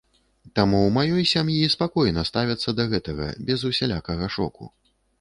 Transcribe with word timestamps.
Таму 0.59 0.79
ў 0.83 0.89
маёй 0.95 1.25
сям'і 1.33 1.69
спакойна 1.75 2.25
ставяцца 2.31 2.77
да 2.81 2.89
гэтага, 2.97 3.31
без 3.51 3.59
усялякага 3.73 4.35
шоку. 4.39 4.77